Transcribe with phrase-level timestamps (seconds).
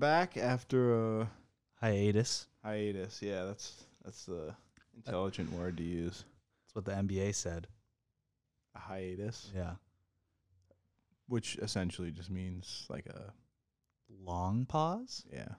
[0.00, 1.30] Back after a
[1.80, 2.46] Hiatus.
[2.64, 3.20] hiatus.
[3.22, 4.54] Yeah, that's that's the
[4.96, 6.24] intelligent word to use.
[6.64, 7.66] That's what the NBA said.
[8.74, 9.74] A hiatus, Yeah.
[11.26, 13.32] which essentially just means like a
[14.08, 15.24] Long pause?
[15.32, 15.54] yeah.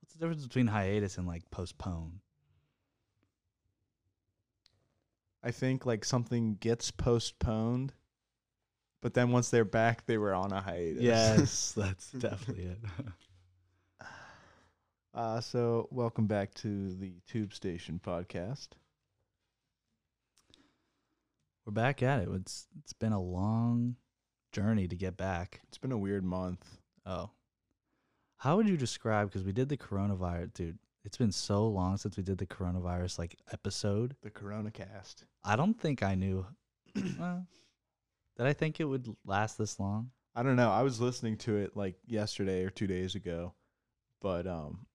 [0.00, 2.20] What's the difference between hiatus and like postpone?
[5.42, 7.92] I think like something gets postponed,
[9.00, 11.02] but then once they're back, they were on a hiatus.
[11.02, 12.78] Yes, that's definitely it.
[15.14, 18.68] uh, so welcome back to the Tube Station podcast.
[21.64, 22.28] We're back at it.
[22.32, 23.96] It's it's been a long
[24.52, 25.60] journey to get back.
[25.68, 26.66] It's been a weird month.
[27.04, 27.30] Oh.
[28.38, 32.16] How would you describe because we did the coronavirus dude, it's been so long since
[32.16, 34.16] we did the coronavirus like episode.
[34.22, 35.24] The Corona Cast.
[35.44, 36.46] I don't think I knew
[37.18, 37.46] well,
[38.38, 40.10] did I think it would last this long?
[40.34, 40.70] I don't know.
[40.70, 43.54] I was listening to it like yesterday or two days ago,
[44.22, 44.86] but um,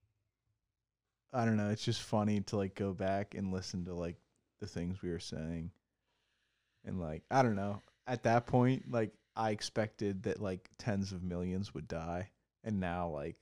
[1.34, 1.70] I don't know.
[1.70, 4.16] It's just funny to like go back and listen to like
[4.62, 5.72] the things we were saying,
[6.86, 7.82] and like I don't know.
[8.08, 12.30] At that point, like I expected that like tens of millions would die,
[12.64, 13.36] and now like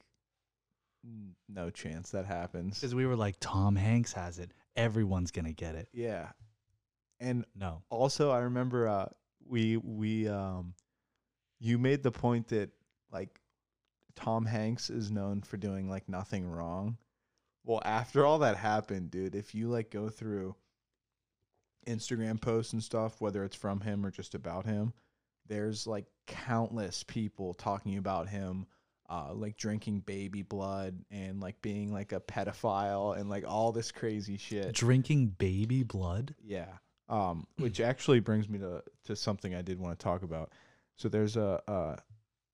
[1.50, 2.80] no chance that happens.
[2.80, 4.52] Because we were like, Tom Hanks has it.
[4.76, 5.90] Everyone's gonna get it.
[5.94, 6.30] Yeah,
[7.20, 7.84] and No.
[7.90, 9.10] also I remember uh
[9.48, 10.74] we we um
[11.60, 12.70] you made the point that
[13.12, 13.40] like
[14.16, 16.98] Tom Hanks is known for doing like nothing wrong.
[17.64, 20.56] Well, after all that happened, dude, if you like go through
[21.88, 24.94] Instagram posts and stuff, whether it's from him or just about him,
[25.48, 28.66] there's like countless people talking about him
[29.12, 33.92] uh, like drinking baby blood and like being like a pedophile and like all this
[33.92, 34.74] crazy shit.
[34.74, 36.34] Drinking baby blood?
[36.42, 36.78] Yeah.
[37.12, 40.52] Um, which actually brings me to to something I did want to talk about.
[40.98, 41.98] So there's a, a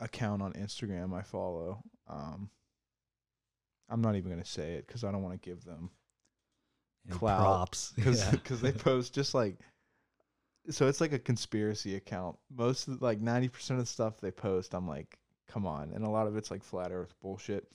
[0.03, 1.81] account on Instagram I follow.
[2.07, 2.49] Um,
[3.89, 5.91] I'm not even gonna say it because I don't want to give them
[7.09, 7.39] Any Clout.
[7.39, 7.93] props.
[7.95, 8.55] because Yeah.
[8.61, 9.57] they post just like
[10.69, 12.37] so it's like a conspiracy account.
[12.53, 15.17] Most of the, like 90% of the stuff they post, I'm like,
[15.47, 17.65] come on, and a lot of it's like flat Earth bullshit.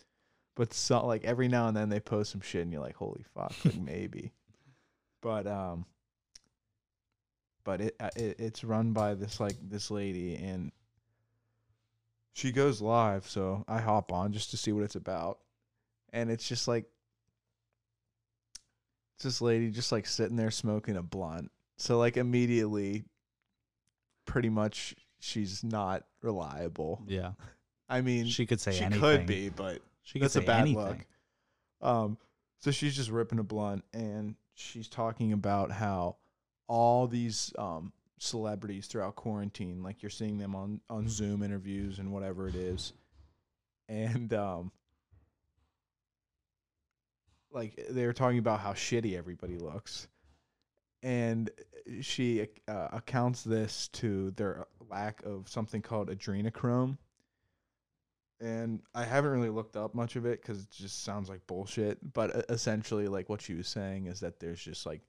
[0.57, 3.25] But so like every now and then they post some shit, and you're like, holy
[3.35, 4.33] fuck, like maybe.
[5.23, 5.87] But um,
[7.65, 10.73] but it, uh, it it's run by this like this lady, and
[12.35, 15.39] she goes live, so I hop on just to see what it's about,
[16.13, 16.87] and it's just like
[19.17, 21.51] it's this lady just like sitting there smoking a blunt.
[21.79, 23.05] So like immediately,
[24.27, 27.03] pretty much she's not reliable.
[27.07, 27.33] yeah.
[27.89, 29.01] I mean, She could say she anything.
[29.03, 30.77] could be, but She could that's a bad anything.
[30.83, 31.87] look.
[31.87, 32.17] Um,
[32.59, 36.17] so she's just ripping a blunt, and she's talking about how
[36.69, 42.13] all these um celebrities throughout quarantine, like you're seeing them on on Zoom interviews and
[42.13, 42.93] whatever it is,
[43.89, 44.71] and um,
[47.51, 50.09] like they were talking about how shitty everybody looks,
[51.03, 51.51] and
[52.01, 56.97] she uh, accounts this to their lack of something called adrenochrome.
[58.41, 62.13] And I haven't really looked up much of it because it just sounds like bullshit.
[62.13, 65.01] But essentially, like what she was saying is that there's just like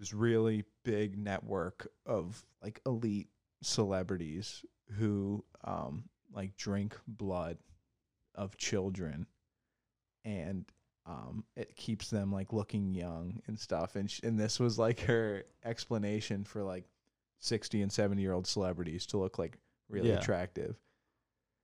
[0.00, 3.28] this really big network of like elite
[3.62, 4.64] celebrities
[4.98, 7.58] who um like drink blood
[8.34, 9.26] of children,
[10.24, 10.64] and
[11.06, 13.94] um it keeps them like looking young and stuff.
[13.94, 16.84] And sh- and this was like her explanation for like
[17.40, 19.58] sixty and seventy year old celebrities to look like
[19.88, 20.16] really Yeah.
[20.16, 20.76] attractive.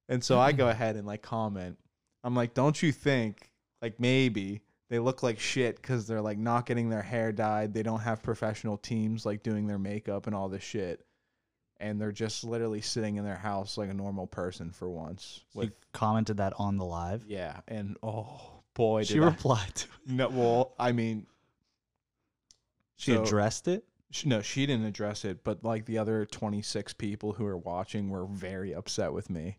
[0.09, 1.79] And so I go ahead and like comment.
[2.23, 3.51] I'm like, don't you think
[3.81, 7.75] like maybe they look like shit because they're like not getting their hair dyed.
[7.75, 11.05] They don't have professional teams like doing their makeup and all this shit.
[11.79, 15.43] And they're just literally sitting in their house like a normal person for once.
[15.53, 17.25] She With commented that on the live.
[17.27, 20.11] yeah, and oh boy, she did I- replied to it.
[20.13, 20.29] no.
[20.29, 21.27] Well, I mean,
[22.99, 23.85] She So- addressed it.
[24.11, 28.09] She, no, she didn't address it, but like the other 26 people who are watching
[28.09, 29.59] were very upset with me.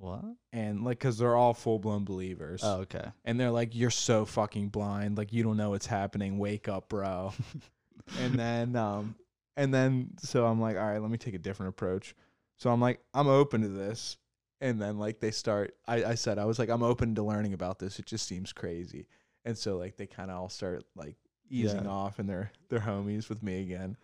[0.00, 0.24] What?
[0.52, 2.62] And like, cause they're all full blown believers.
[2.64, 3.04] Oh, okay.
[3.24, 5.18] and they're like, "You're so fucking blind.
[5.18, 6.38] Like you don't know what's happening.
[6.38, 7.32] Wake up, bro."
[8.18, 9.14] and then, um,
[9.56, 12.14] and then, so I'm like, "All right, let me take a different approach."
[12.56, 14.16] So I'm like, "I'm open to this."
[14.62, 15.74] And then like they start.
[15.86, 17.98] I I said I was like, "I'm open to learning about this.
[17.98, 19.06] It just seems crazy."
[19.44, 21.16] And so like they kind of all start like
[21.50, 21.90] easing Yeah.
[21.90, 23.96] off, and they're they're homies with me again.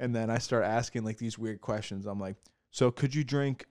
[0.00, 2.06] And then I start asking like these weird questions.
[2.06, 2.36] I'm like,
[2.70, 3.66] "So could you drink?"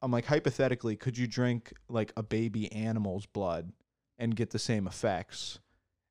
[0.00, 3.72] I'm like, hypothetically, could you drink like a baby animal's blood
[4.18, 5.58] and get the same effects?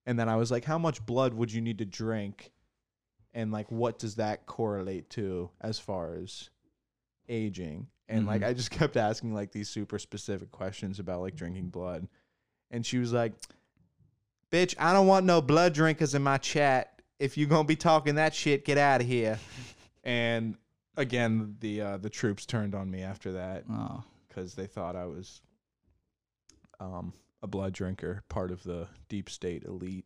[0.05, 2.51] And then I was like, how much blood would you need to drink?
[3.33, 6.49] And like, what does that correlate to as far as
[7.29, 8.47] aging, and like Mhm.
[8.47, 12.07] I just kept asking like these super specific questions about like drinking blood,
[12.71, 13.33] and she was like,
[14.51, 17.01] "Bitch, I don't want no blood drinkers in my chat.
[17.19, 19.39] If you're gonna be talking that shit, get out of here."
[20.03, 20.55] and
[20.97, 25.05] again, the uh, the troops turned on me after that Oh, because they thought I
[25.05, 25.41] was
[26.79, 30.05] um, a blood drinker, part of the deep state elite.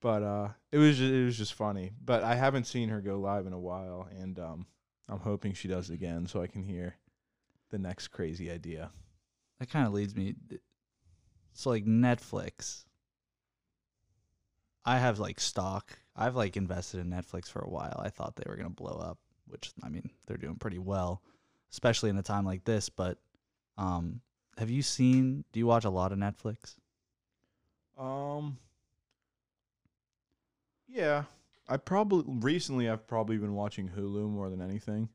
[0.00, 1.92] But uh, it was ju- it was just funny.
[2.04, 4.66] But I haven't seen her go live in a while, and um,
[5.08, 6.96] I'm hoping she does it again so I can hear
[7.70, 8.90] the next crazy idea.
[9.60, 10.34] that kind of leads me.
[11.54, 12.84] So like Netflix.
[14.84, 15.98] I have like stock.
[16.16, 18.00] I've like invested in Netflix for a while.
[18.04, 19.18] I thought they were gonna blow up,
[19.52, 21.22] which I mean they're doing pretty well,
[21.70, 22.88] especially in a time like this.
[22.88, 23.18] But
[23.78, 24.20] um,
[24.58, 25.44] have you seen?
[25.52, 26.74] Do you watch a lot of Netflix?
[27.98, 28.58] Um.
[30.88, 31.24] Yeah,
[31.68, 35.08] I probably recently I've probably been watching Hulu more than anything,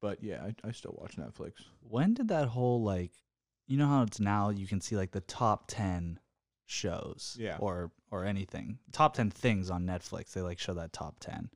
[0.00, 1.52] but yeah, I, I still watch Netflix.
[1.80, 3.12] When did that whole like,
[3.66, 6.18] you know how it's now you can see like the top ten
[6.66, 7.56] shows, Yeah.
[7.60, 10.32] or or anything, top ten things on Netflix.
[10.32, 11.48] They like show that top ten.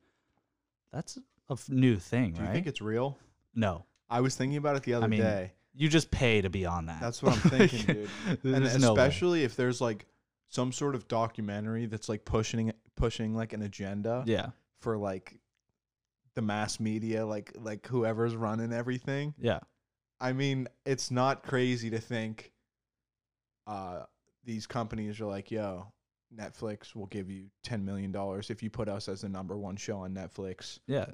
[0.91, 1.19] That's
[1.49, 2.47] a new thing, Do right?
[2.47, 3.17] you think it's real?
[3.55, 5.51] no, I was thinking about it the other mean, day.
[5.73, 7.01] you just pay to be on that.
[7.01, 8.09] That's what I'm thinking, dude.
[8.55, 9.01] and There's no way.
[9.01, 10.05] especially if there's like
[10.49, 14.47] some sort of documentary that's like pushing pushing like an agenda yeah,
[14.79, 15.37] for like
[16.35, 19.59] the mass media like like whoever's running everything yeah,
[20.21, 22.51] i mean it's not crazy to think
[23.65, 24.03] uh
[24.45, 25.91] these companies are like yo
[26.35, 29.75] netflix will give you 10 million dollars if you put us as the number one
[29.75, 31.05] show on netflix yeah,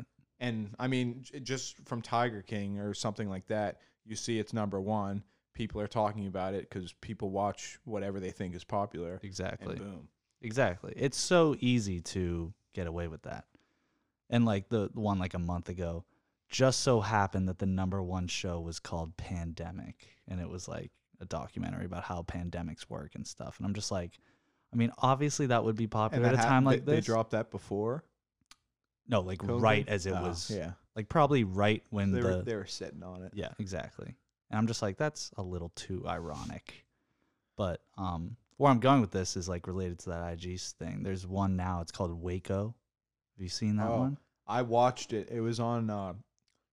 [0.43, 4.79] and i mean just from tiger king or something like that you see it's number
[4.79, 5.23] one
[5.53, 9.75] people are talking about it because people watch whatever they think is popular exactly.
[9.75, 10.07] and boom
[10.43, 10.93] Exactly.
[10.95, 13.45] It's so easy to get away with that.
[14.29, 16.03] And like the one like a month ago,
[16.49, 20.17] just so happened that the number one show was called Pandemic.
[20.27, 20.91] And it was like
[21.21, 23.57] a documentary about how pandemics work and stuff.
[23.57, 24.19] And I'm just like,
[24.71, 27.05] I mean, obviously that would be popular at a time like they, this.
[27.05, 28.03] They dropped that before
[29.07, 29.61] no, like COVID?
[29.61, 32.65] right as it Oh, was yeah like probably right when they the were they were
[32.65, 34.15] sitting on it Yeah, exactly.
[34.49, 36.85] And I'm just like, that's a little too ironic.
[37.57, 41.01] But um, where I'm going with this is like related to that IG thing.
[41.01, 41.81] There's one now.
[41.81, 42.75] It's called Waco.
[43.35, 43.99] Have you seen that Oh.
[43.99, 44.17] one?
[44.45, 45.29] I watched it.
[45.31, 46.13] It was on uh,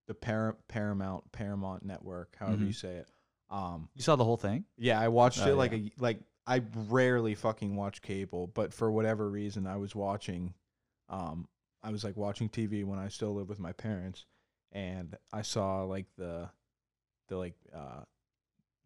[0.09, 2.67] the Par- Paramount Paramount Network, however Mhm.
[2.67, 3.09] you say it.
[3.49, 4.65] Um, You saw the whole thing?
[4.76, 5.79] yeah, I watched Oh, it like yeah.
[5.79, 10.53] a like I rarely fucking watch cable, but for whatever reason, I was watching.
[11.09, 11.49] Um,
[11.82, 14.25] I was like watching TV when I still lived with my parents,
[14.73, 16.49] and I saw like the,
[17.29, 18.03] the like uh,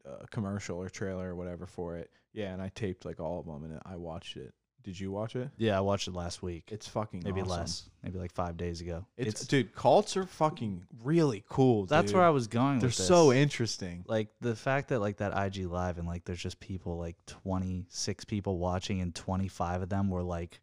[0.08, 2.10] uh, commercial or trailer or whatever for it.
[2.32, 4.54] Yeah, and I taped like all of them, and I watched it.
[4.84, 5.48] Did you watch it?
[5.56, 6.64] Yeah, I watched it last week.
[6.70, 7.50] It's fucking maybe awesome.
[7.50, 7.90] less.
[8.02, 9.06] Maybe like five days ago.
[9.16, 11.86] It's, dude, cults are fucking really cool.
[11.86, 12.16] that's dude.
[12.16, 14.04] where I was going They're so interesting.
[14.06, 18.26] like the fact that like that IG live and like there's just people like 26
[18.26, 20.60] people watching and 25 of them were like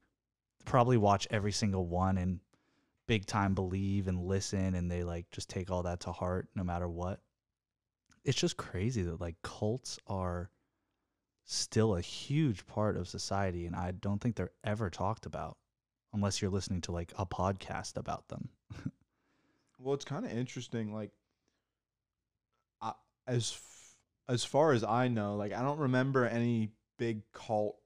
[0.66, 2.40] probably watch every single one and
[3.08, 6.64] big time believe and listen and they like just take all that to heart no
[6.64, 7.20] matter what.
[8.24, 10.50] It's just crazy that like cults are
[11.46, 15.58] still a huge part of society and I don't think they're ever talked about
[16.14, 18.50] unless you're listening to like a podcast about them.
[19.82, 20.94] Well, it's kind of interesting.
[20.94, 21.12] Like,
[22.82, 22.94] I,
[23.26, 23.96] as f-
[24.30, 27.78] as far as I know, like I don't remember any big cult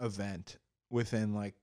[0.00, 0.58] event
[0.90, 1.54] within like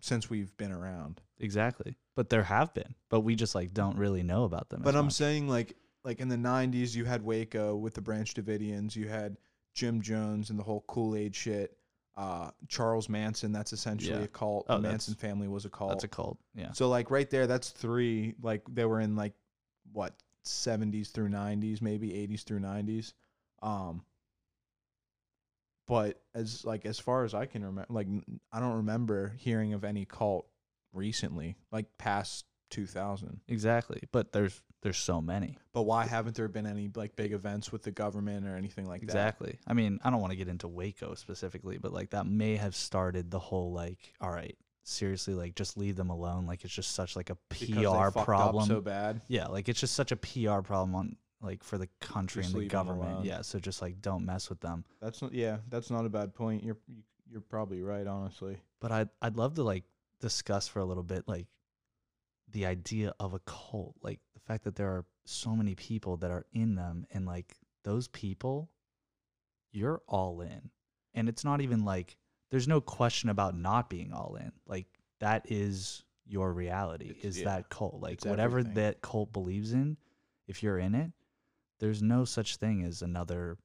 [0.00, 1.20] since we've been around.
[1.38, 1.96] Exactly.
[2.14, 4.82] But there have been, but we just like don't really know about them.
[4.82, 5.14] But I'm much.
[5.14, 8.94] saying like like in the '90s, you had Waco with the Branch Davidians.
[8.96, 9.36] You had
[9.74, 11.76] Jim Jones and the whole Kool Aid shit.
[12.16, 13.52] Uh, Charles Manson.
[13.52, 14.24] That's essentially Yeah.
[14.24, 14.64] a cult.
[14.70, 15.90] Oh, the Manson family was a cult.
[15.90, 16.38] That's a cult.
[16.54, 16.72] Yeah.
[16.72, 18.34] So like right there, that's three.
[18.40, 19.34] Like they were in like
[19.92, 23.12] what seventies through nineties, maybe eighties through nineties.
[23.62, 24.02] Um,
[25.86, 28.08] but as like as far as I can remember, like
[28.52, 30.46] I don't remember hearing of any cult
[30.92, 33.40] recently, like past two thousand.
[33.48, 34.02] Exactly.
[34.12, 35.58] But there's there's so many.
[35.72, 39.00] But why haven't there been any like big events with the government or anything like
[39.00, 39.04] that?
[39.04, 39.58] exactly.
[39.66, 42.74] I mean, I don't want to get into Waco specifically, but like that may have
[42.74, 46.46] started the whole like, all right, seriously, like just leave them alone.
[46.46, 48.66] Like it's just such like a PR problem.
[48.66, 49.20] so bad.
[49.28, 51.16] yeah, like it's just such a PR problem on
[51.46, 53.24] like for the country Just and the government.
[53.24, 54.84] Yeah, so just like don't mess with them.
[55.00, 55.32] That's not.
[55.32, 56.62] Yeah, that's not a bad point.
[56.64, 58.58] You're you- you're probably right, honestly.
[58.80, 59.84] but I'd I'd love to like
[60.20, 61.46] discuss for a little bit like
[62.50, 66.30] the idea of a cult, like the fact that there are so many people that
[66.30, 68.70] are in them, and like those people,
[69.72, 70.70] you're all in,
[71.14, 72.16] and it's not even like
[72.50, 74.52] there's no question about not being all in.
[74.66, 74.86] Like
[75.18, 78.74] that is your reality It's- is yeah, that cult like it's whatever everything.
[78.74, 79.96] that cult believes in
[80.46, 81.10] if you're in it
[81.78, 83.56] there's no such thing as another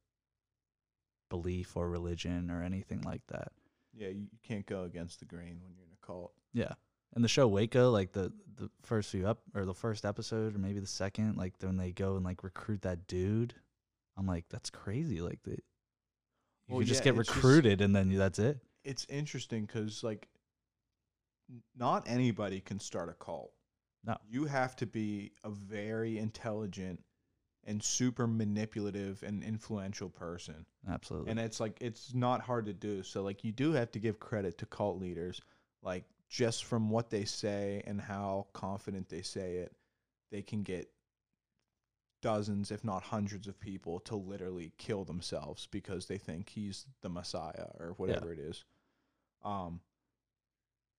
[1.29, 3.49] belief or religion or anything like that
[3.93, 6.33] Yeah, you, can't go against the grain when you're in a cult.
[6.53, 6.73] yeah
[7.13, 10.59] and the show waco like the the first few up or the first episode or
[10.59, 13.53] maybe the second like when they go and like recruit that dude
[14.17, 15.57] i'm like that's crazy like the you
[16.69, 20.27] Well, could just get it's just- recruited and then that's it It's interesting because like,
[21.75, 23.51] not anybody can start a cult.
[24.05, 24.17] No.
[24.27, 27.03] you have to be a very intelligent
[27.65, 30.65] and super manipulative and influential person.
[30.89, 31.31] absolutely.
[31.31, 33.03] And it's like it's not hard to do.
[33.03, 35.41] So like you do have to give credit to cult leaders
[35.83, 39.73] like just from what they say and how confident they say it
[40.31, 40.89] they can get
[42.21, 47.09] dozens if not hundreds of people to literally kill themselves because they think he's the
[47.09, 48.63] messiah or whatever it is.
[49.43, 49.81] Um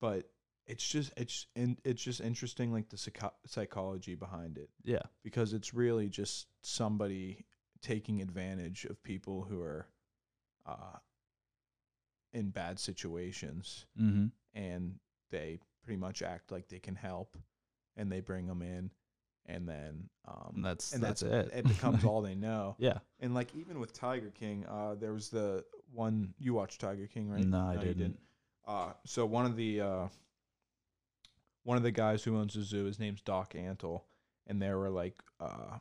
[0.00, 0.28] but
[0.66, 4.70] it's just it's in, it's just interesting like the psycho- psychology behind it.
[4.84, 5.02] Yeah.
[5.22, 7.44] Because it's really just somebody
[7.80, 9.86] taking advantage of people who are
[10.66, 10.98] uh,
[12.32, 13.86] in bad situations.
[14.00, 14.26] Mm-hmm.
[14.54, 14.94] And
[15.30, 17.36] they pretty much act like they can help
[17.96, 18.90] and they bring them in
[19.46, 21.58] and then um, that's and that's, that's, it.
[21.58, 22.76] it becomes all they know.
[22.82, 22.98] Yeah.
[23.20, 27.28] And like even with tiger king uh, there was the one you watched tiger king
[27.28, 27.44] right?
[27.44, 28.18] No i you didn't.
[28.66, 30.08] Uh, so one of the uh,
[31.64, 34.02] one of the guys who owns the zoo, his name's Doc Antle,
[34.46, 35.78] and there were like uh,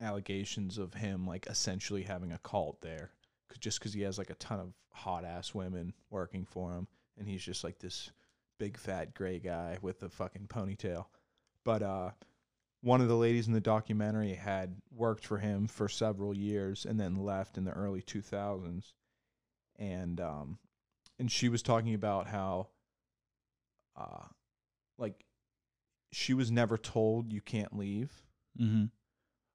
[0.00, 3.10] allegations of him like essentially having a cult there,
[3.60, 6.86] just because he has like a ton of hot ass women working for him,
[7.18, 8.10] and he's just like this
[8.58, 11.06] big fat gray guy with a fucking ponytail.
[11.64, 12.10] But uh,
[12.82, 16.98] one of the ladies in the documentary had worked for him for several years and
[17.00, 18.92] then left in the early 2000s,
[19.78, 20.58] and um,
[21.18, 22.68] and she was talking about how
[23.96, 24.24] uh
[25.02, 25.24] like
[26.12, 28.10] she was never told you can't leave.
[28.58, 28.86] Mm-hmm.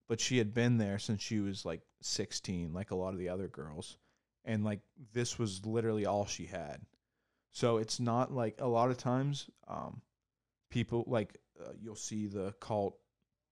[0.09, 3.29] But she had been there since she was like 16 like a lot of the
[3.29, 3.97] other girls.
[4.45, 4.81] And like
[5.13, 6.81] this was literally all she had.
[7.51, 10.01] So it's not like a lot of times um
[10.69, 12.97] people like uh, you'll see the cult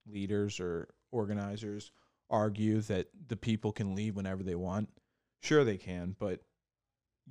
[0.06, 1.92] leaders or organizers
[2.30, 4.90] argue that the people can leave whenever they want.
[5.42, 6.42] Sure they can but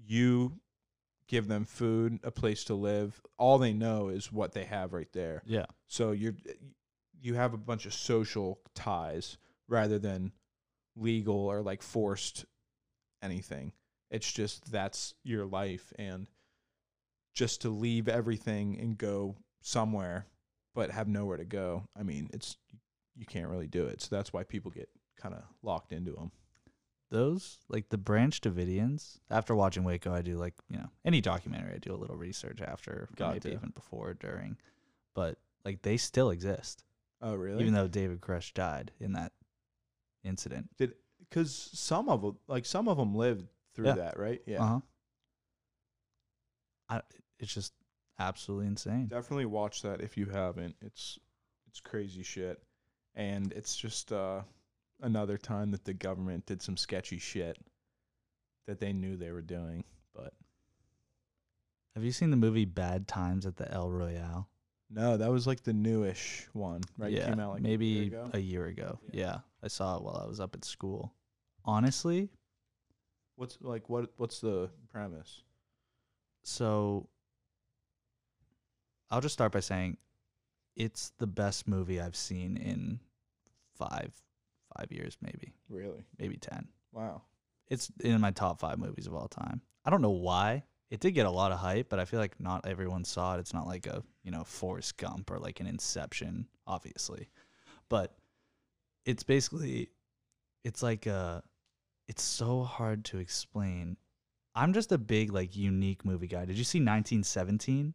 [0.07, 0.59] you
[1.29, 5.13] give them food a place to live all they know is what they have right
[5.13, 6.35] there yeah so you're
[7.25, 10.31] you have a bunch of social ties rather than
[10.95, 12.45] legal or like forced
[13.23, 13.73] anything.
[14.11, 16.29] It's just that's your life and
[17.35, 20.27] just to leave everything and go somewhere
[20.75, 21.89] but have nowhere to go.
[21.99, 22.57] I mean, it's
[23.17, 24.03] you can't really do it.
[24.03, 24.89] So that's why people get
[25.21, 26.31] kind of locked into them.
[27.11, 31.75] Those like the branch davidians after watching waco i do like you know any documentary
[31.75, 33.55] i do a little research after Got maybe to.
[33.55, 34.57] even before or during
[35.15, 36.85] but like they still exist
[37.23, 37.61] Oh, really?
[37.63, 39.33] even though david Koresh died in that
[40.25, 40.95] incident did
[41.31, 43.95] cuz some of them like some of them lived through Yeah.
[43.95, 44.41] that, right?
[44.47, 44.63] Yeah.
[44.63, 44.81] uh-huh
[46.89, 47.01] I,
[47.39, 47.73] it's just
[48.19, 50.77] absolutely insane Definitely watch that if you haven't.
[50.81, 51.19] It's
[51.67, 52.63] it's crazy shit.
[53.15, 54.43] And it's just uh
[55.03, 57.59] another time that the government did some sketchy shit
[58.67, 59.85] that they knew they were doing,
[60.15, 60.33] but
[61.95, 64.49] have you seen the movie bad times at the el royale
[64.91, 67.11] no, that was like the newish one, right?
[67.13, 68.31] It yeah Came out like maybe a year ago.
[68.33, 69.21] a year ago Yeah.
[69.25, 71.13] yeah i saw it while i was up at school
[71.65, 72.31] honestly
[73.37, 75.43] What's like what what's the premise?
[76.45, 77.09] So
[79.11, 79.97] I'll just start by saying
[80.77, 83.01] it's the best movie I've seen in
[83.77, 84.13] five
[84.79, 86.05] five years, maybe, Really?
[86.19, 86.69] maybe ten.
[86.93, 87.23] Wow.
[87.69, 89.61] It's in my top five movies of all time.
[89.85, 90.65] I don't know why.
[90.91, 93.41] It did get a lot of hype, but I feel like not everyone saw it.
[93.41, 97.29] It's not like a, you know, Forrest Gump or like an Inception, obviously.
[97.89, 98.15] But
[99.05, 99.91] it's basically
[100.63, 101.43] it's like a
[102.07, 103.97] it's so hard to explain.
[104.55, 106.45] I'm just a big like unique movie guy.
[106.45, 107.95] Did you see 1917?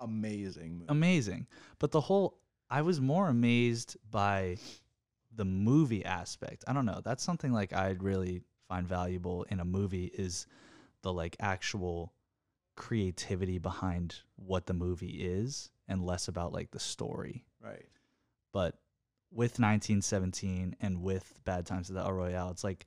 [0.00, 0.86] Amazing movie.
[0.88, 1.46] Amazing.
[1.78, 2.38] But the whole
[2.68, 4.56] I was more amazed by
[5.36, 6.64] the movie aspect.
[6.66, 7.00] I don't know.
[7.04, 10.46] That's something like I'd really find valuable in a movie is
[11.02, 12.12] the like actual
[12.76, 17.44] creativity behind what the movie is and less about like the story.
[17.62, 17.86] right.
[18.52, 18.78] But
[19.30, 22.86] with 1917 and with Bad Times at the El Royale, it's like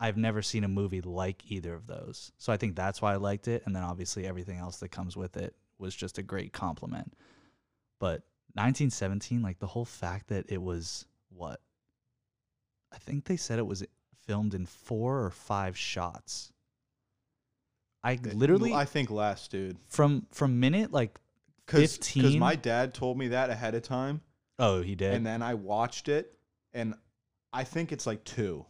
[0.00, 2.32] I've never seen a movie like either of those.
[2.38, 3.62] So I think that's why I liked it.
[3.64, 7.14] And then obviously everything else that comes with it was just a great complement.
[8.00, 8.22] But
[8.54, 11.60] 1917, like the whole fact that it was what?
[12.92, 13.84] I think they said it was
[14.26, 16.52] filmed in four or five shots.
[18.02, 19.78] I literally I think last dude.
[19.88, 21.18] from from minute like
[21.66, 22.38] Because 15?
[22.38, 24.20] my dad told me that ahead of time,
[24.58, 25.14] Oh, he did.
[25.14, 26.38] and then I watched it,
[26.74, 26.94] and
[27.52, 28.66] I think it's like two.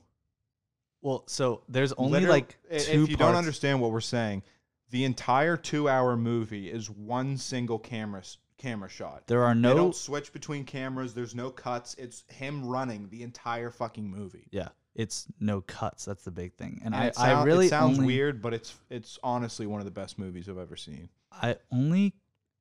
[1.02, 3.18] well, so there's only Literal- like two If you parts.
[3.18, 4.42] don't understand what we're saying,
[4.90, 8.22] the entire two-hour movie is one single camera
[8.64, 9.26] camera shot.
[9.26, 11.14] there are no They don't switch between cameras.
[11.14, 11.94] There's no cuts.
[11.98, 14.46] It's him running the entire fucking movie.
[14.50, 16.04] yeah, it's no cuts.
[16.04, 16.80] That's the big thing.
[16.84, 19.80] And, And I, it I really it sounds only, weird, but it's it's honestly one
[19.80, 21.08] of the best movies I've ever seen.
[21.32, 22.14] I only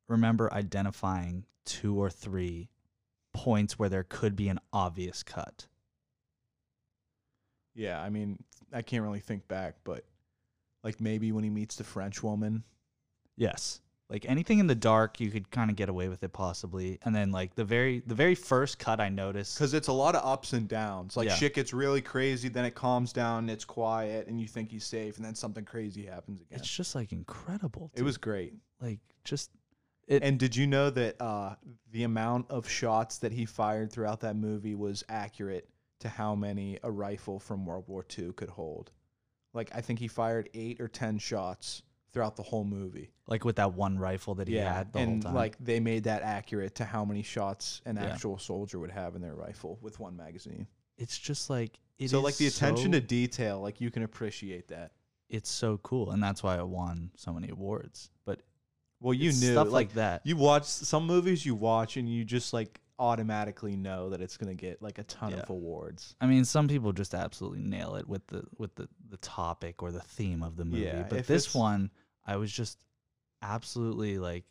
[0.07, 2.69] remember identifying two or three
[3.33, 5.67] points where there could be an obvious cut.
[7.75, 10.03] Yeah, I mean, I can't really think back, but
[10.83, 12.63] like maybe when he meets the French woman.
[13.35, 13.79] Yes.
[14.13, 16.99] Like anything in the dark, you could kind of get away with it possibly.
[17.03, 20.13] And then like the very the very first cut I noticed Because it's a lot
[20.13, 21.17] of ups and downs.
[21.17, 21.35] Like Yeah.
[21.35, 25.17] shit gets really crazy, then it calms down, it's quiet, and you think he's safe,
[25.17, 26.59] and then something crazy happens again.
[26.59, 27.89] it's just like incredible.
[27.95, 28.53] it was great.
[28.79, 29.49] like just
[30.07, 31.55] it And did you know that uh,
[31.91, 35.67] the amount of shots that he fired throughout that movie was accurate
[36.01, 38.91] to how many a rifle from World War II could hold?
[39.55, 41.81] Like I think he fired eight or ten shots
[42.13, 43.09] throughout the whole movie.
[43.27, 45.33] like with that one rifle that he had the and whole time.
[45.33, 48.05] like they made that accurate to how many shots an Yeah.
[48.05, 50.67] actual soldier would have in their rifle with one magazine.
[50.97, 54.67] it's just like it so like the attention so- to detail, like you can appreciate
[54.69, 54.91] that.
[55.29, 58.11] it's so cool and that's why it won so many awards.
[58.25, 58.41] But
[59.01, 60.21] Well, you knew stuff like, like that.
[60.25, 64.53] you watch some movies you watch and you just like automatically know that it's gonna
[64.53, 65.39] get like a ton Yeah.
[65.39, 66.15] of awards.
[66.21, 69.91] I mean, some people just absolutely nail it with the with the the topic or
[69.91, 70.83] the theme of the movie.
[70.83, 71.89] Yeah, but this one,
[72.25, 72.77] I was just
[73.41, 74.45] absolutely like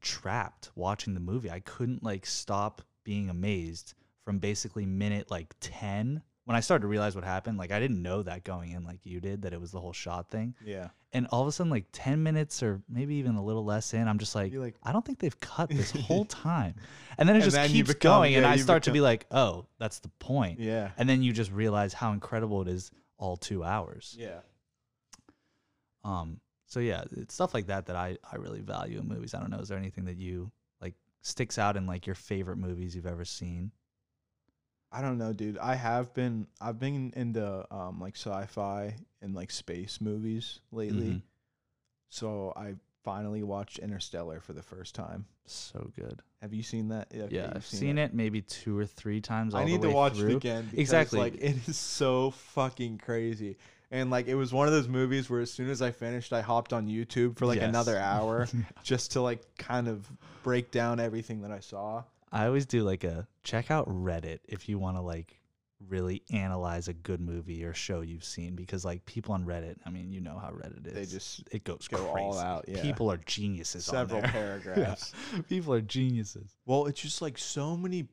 [0.00, 1.50] trapped watching the movie.
[1.50, 6.88] I couldn't like stop being amazed from basically minute like 10 when I started to
[6.88, 7.58] realize what happened.
[7.58, 9.92] Like I didn't know that going in like you did that it was the whole
[9.92, 10.54] shot thing.
[10.64, 10.88] Yeah.
[11.12, 14.08] And all of a sudden like 10 minutes or maybe even a little less in,
[14.08, 16.74] I'm just like like I don't think they've cut this whole time.
[17.18, 19.26] And then it And just then keeps become- going and I start to be like,
[19.30, 20.90] "Oh, that's the point." yeah.
[20.96, 24.16] And then you just realize how incredible it is all 2 hours.
[24.18, 24.40] Yeah.
[26.04, 29.34] Um so yeah, it's stuff like that that I I really value in movies.
[29.34, 32.56] I don't know, is there anything that you like sticks out in like your favorite
[32.56, 33.72] movies you've ever seen?
[34.90, 35.58] I don't know, dude.
[35.58, 41.12] I have been I've been into um like sci-fi and like space movies lately.
[41.14, 41.22] Mhm.
[42.10, 45.24] So I finally watched Interstellar for the first time.
[45.46, 46.20] So good.
[46.40, 47.08] Have you seen that?
[47.14, 50.18] Okay, yeah, I've seen it maybe 2 or 3 times all I need to watch
[50.18, 50.30] through.
[50.30, 50.62] it again.
[50.70, 51.18] Because, Exactly.
[51.20, 53.56] Like it is so fucking crazy.
[53.92, 56.40] And like it was one of those movies where as soon as I finished, I
[56.40, 57.68] hopped on YouTube for like Yes.
[57.68, 58.48] another hour
[58.82, 60.10] just to like kind of
[60.42, 62.02] break down everything that I saw.
[62.32, 65.38] I always do like a check out Reddit if you want to like
[65.88, 69.90] really analyze a good movie or show you've seen because like people on Reddit, I
[69.90, 70.94] mean, you know how Reddit is.
[70.94, 72.18] They just it goes go crazy.
[72.24, 72.64] all out.
[72.68, 72.80] Yeah.
[72.80, 73.86] People are geniuses.
[73.90, 74.22] on several
[74.62, 75.12] paragraphs.
[75.50, 76.56] people are geniuses.
[76.64, 78.06] Well, it's just like so many.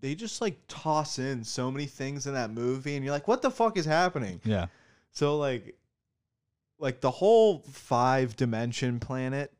[0.00, 3.42] They just like toss in so many things in that movie, and you're like, "What
[3.42, 4.66] the fuck is happening?" Yeah.
[5.16, 5.74] So like,
[6.78, 9.50] like the whole five dimension planet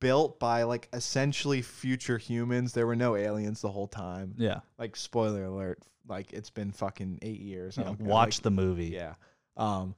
[0.00, 2.72] built by like essentially future humans.
[2.72, 4.34] There were no aliens the whole time.
[4.38, 4.60] Yeah.
[4.78, 5.78] Like spoiler alert.
[6.08, 7.76] Like it's been fucking eight years.
[7.78, 8.86] I Yeah, watch like, the movie.
[8.86, 9.14] yeah.
[9.58, 9.94] Um.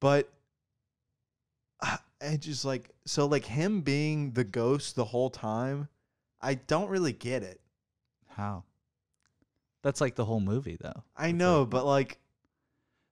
[0.00, 0.30] But.
[1.82, 5.88] I I just like so like him being the ghost the whole time.
[6.40, 7.60] I don't really get it.
[8.28, 8.62] How?
[9.82, 11.02] That's like the whole movie though.
[11.16, 12.18] I It's know, like- but like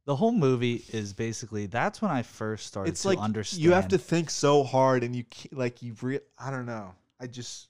[0.08, 3.62] The whole movie is basically that's when I first started it's to like understand.
[3.62, 6.94] you have to think so hard, and you like you re- I don't know.
[7.20, 7.68] I just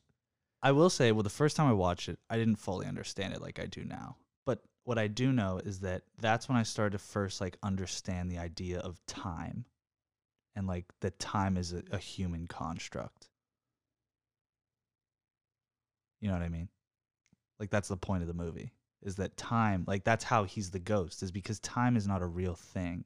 [0.63, 3.43] I will say, well, the first time I watched it, I didn't fully understand it
[3.43, 4.19] like I do now.
[4.47, 8.31] But what I do know is that that's when I started to first like understand
[8.31, 9.65] the idea of time,
[10.55, 13.31] and like that time is a, a human construct.
[16.21, 16.69] You know what I mean?
[17.59, 18.71] Like that's the point of the movie
[19.03, 22.27] is that time, like that's how he's the ghost, is because time is not a
[22.27, 23.05] real thing.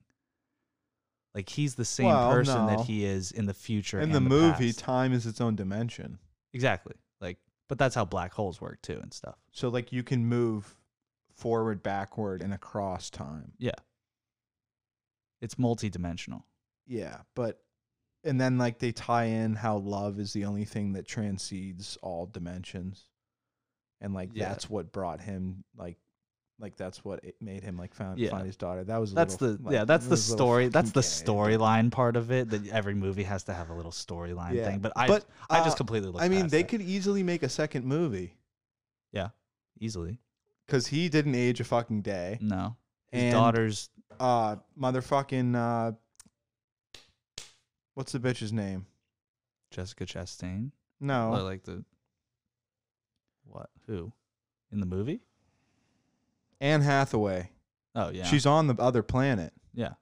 [1.35, 2.77] Like he's the same Well, person no.
[2.77, 3.99] that he is in the future.
[3.99, 4.79] in and the movie, past.
[4.79, 6.19] time is its own dimension.
[6.53, 6.95] Exactly.
[7.21, 9.37] Like, but that's how black holes work too and stuff.
[9.51, 10.77] So like you can move
[11.33, 13.53] forward, backward, and across time.
[13.59, 13.71] Yeah.
[15.41, 16.45] It's multi-dimensional.
[16.87, 17.63] Yeah, but
[18.25, 22.27] and then like they tie in how love is the only thing that transcends all
[22.27, 23.07] dimensions,
[24.03, 24.49] and like Yeah.
[24.51, 25.97] that's what brought him like,
[26.59, 28.29] like that's what it made him like found Yeah.
[28.31, 28.85] find his daughter.
[28.85, 29.85] That was a That's the little, like, yeah.
[29.87, 30.69] That's the was a little story.
[30.69, 32.51] That's the fucking gay, but- storyline part of it.
[32.51, 34.81] That every movie has to have a little storyline Yeah, thing.
[34.81, 36.23] But I, but I uh, just completely looked.
[36.23, 38.37] I mean, they could easily make a second movie
[39.13, 39.31] Yeah,
[39.81, 40.19] easily.
[40.67, 42.39] because he didn't age a fucking day.
[42.41, 42.77] No,
[43.11, 43.89] his And daughter's
[44.21, 45.93] uh, motherfucking uh,
[47.95, 48.87] what's the bitch's name?
[49.71, 50.71] Jessica Chastain.
[51.01, 51.85] No, Or like the
[53.53, 53.71] what?
[53.87, 54.13] Who?
[54.73, 55.21] In the movie?
[56.61, 57.51] Anne Hathaway.
[57.95, 58.25] Oh yeah.
[58.25, 59.53] She's on the other planet.
[59.75, 59.95] yeah.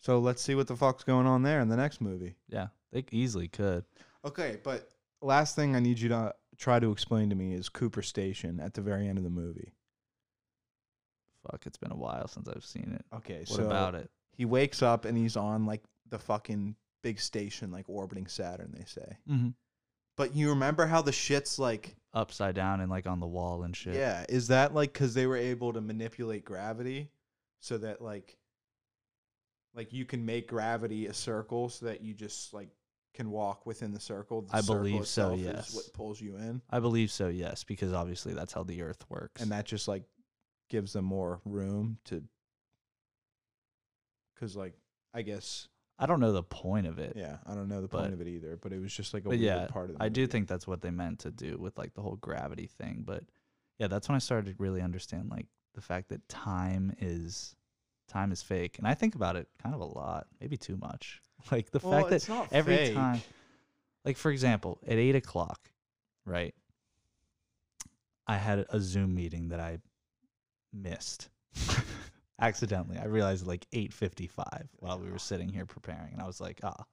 [0.00, 2.36] So let's see what the fuck's going on there in the next movie.
[2.48, 2.68] Yeah.
[2.92, 3.84] They easily could.
[4.24, 4.88] Okay, but
[5.20, 8.74] last thing I need you to try to explain to me is Cooper Station at
[8.74, 9.72] the very end of the movie.
[11.50, 13.04] Fuck, it's been a while since I've seen it.
[13.16, 14.08] Okay, What so about it?
[14.36, 18.72] he wakes up and he's on like the fucking big station, like orbiting Saturn.
[18.76, 19.48] They say, Mm-hmm.
[20.18, 21.94] But you remember how the shit's like?
[22.12, 23.94] Upside down and like on the wall and shit.
[23.94, 27.10] Yeah, is that like because they were able to manipulate gravity
[27.60, 28.36] so that like,
[29.74, 32.68] like you can make gravity a circle so that you just like
[33.14, 34.42] can walk within the circle.
[34.42, 35.74] The I circle believe so, yes.
[35.74, 39.40] what pulls you in, I believe so, yes, because obviously that's how the earth works.
[39.40, 40.02] and that just like
[40.68, 42.22] gives them more room to.
[44.34, 44.74] Because like
[45.14, 45.68] I guess
[45.98, 47.14] I don't know the point of it.
[47.16, 49.24] yeah I don't know the But- point of it either, but it was just like
[49.24, 51.56] a weird yeah, part of the I do think that's what they meant to do
[51.58, 53.02] with like the whole gravity thing.
[53.04, 53.24] But
[53.78, 57.56] yeah, that's when I started to really understand like the fact that time is
[58.08, 58.78] time is fake.
[58.78, 61.20] And I think about it kind of a lot, maybe too much.
[61.52, 62.94] Like the Well, fact that every fake.
[62.94, 63.20] time
[64.04, 65.70] like for example, at eight o'clock,
[66.24, 66.54] right?
[68.26, 69.78] I had a Zoom meeting that I
[70.72, 71.28] missed
[72.40, 72.98] accidentally.
[72.98, 76.40] I realized like eight fifty five while we were sitting here preparing, and I was
[76.40, 76.84] like, ah.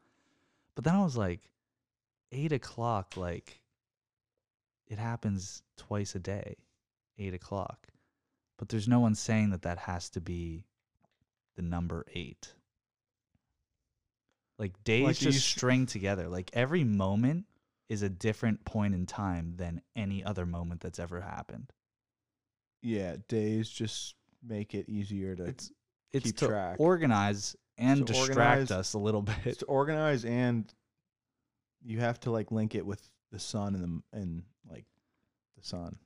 [0.75, 1.41] But then I was like,
[2.31, 3.61] eight o'clock, like
[4.87, 6.57] it happens twice a day,
[7.17, 7.87] eight o'clock.
[8.57, 10.65] But there's no one saying that that has to be
[11.55, 12.53] the number eight.
[14.57, 16.29] Like days Like, just string together.
[16.29, 17.45] Like every moment
[17.89, 21.71] is a different point in time than any other moment that's ever happened.
[22.81, 24.15] yeah days just
[24.47, 25.71] make it easier to It's
[26.13, 26.77] it's keep to track.
[26.79, 29.35] organize and To distract organize- us a little bit.
[29.45, 30.71] it's organized and
[31.83, 34.85] you have to like link it with the sun and the and like
[35.57, 35.97] the sun.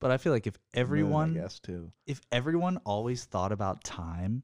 [0.00, 1.92] But I feel like if everyone I guess too.
[2.06, 4.42] if everyone always thought about time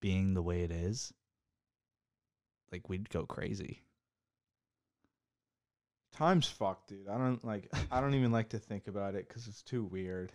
[0.00, 1.12] being the way it is,
[2.70, 3.82] like we'd go crazy.
[6.12, 7.08] Time's fucked, dude.
[7.08, 7.70] I don't like.
[7.90, 10.32] I don't even like to think about it because it's too weird.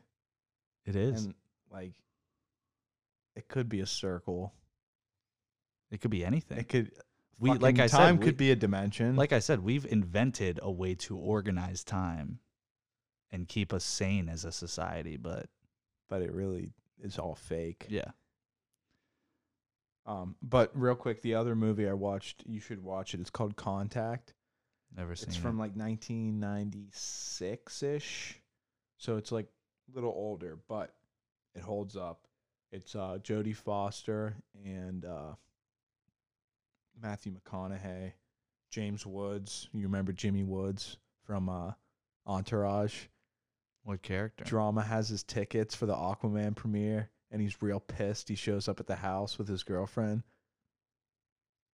[0.85, 1.25] It is.
[1.25, 1.33] And
[1.73, 1.93] like,
[3.35, 4.53] it could be a circle.
[5.91, 6.59] it could be anything.
[6.59, 6.91] It could.
[7.39, 9.15] we like I said, time we- could be a dimension.
[9.15, 12.39] like I said, we've invented a way to organize time
[13.31, 15.47] and keep us sane as a society, but
[16.09, 17.85] but it really is all fake.
[17.89, 18.11] yeah.
[20.05, 23.21] Um, but real quick, the other movie I watched, you should watch it.
[23.21, 24.33] It's called Contact.
[24.95, 25.41] Never seen It's it.
[25.41, 28.39] from like 1996 ish,
[28.97, 29.47] so it's like
[29.91, 30.93] a little older, but
[31.55, 32.21] it holds up.
[32.71, 34.35] It's uh, Jodie Foster
[34.65, 35.33] and uh,
[37.01, 38.13] Matthew McConaughey,
[38.71, 39.69] James Woods.
[39.73, 41.71] You remember Jimmy Woods from uh,
[42.25, 42.95] Entourage?
[43.83, 44.45] what character?
[44.45, 48.29] Drama has his tickets for the Aquaman premiere, and he's real pissed.
[48.29, 50.23] He shows up at the house with his girlfriend,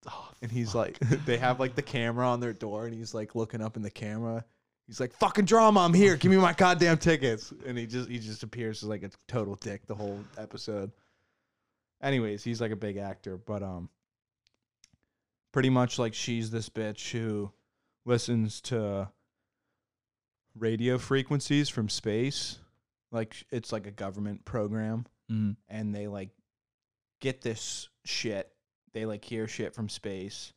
[0.08, 0.76] Oh, and he's fuck.
[0.76, 3.84] like, they have like the camera on their door, and he's like looking up in
[3.84, 4.44] the camera.
[4.90, 6.18] He's like, "Fucking drama, I'm here.
[6.18, 9.54] Give me my goddamn tickets." And he just he just appears as like a total
[9.54, 10.92] dick the whole episode.
[12.02, 13.90] Anyways, he's like a big actor, but um,
[15.52, 17.52] pretty much like she's this bitch who
[18.04, 19.10] listens to
[20.58, 22.58] radio frequencies from space.
[23.12, 25.56] Like it's like a government program Mhm.
[25.68, 26.30] and they like
[27.20, 28.52] get this shit.
[28.94, 30.54] They like hear shit from space.